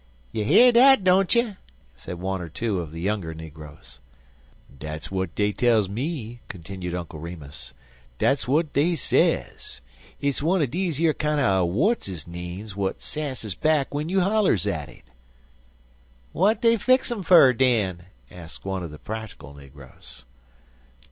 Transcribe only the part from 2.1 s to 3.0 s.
one or two of the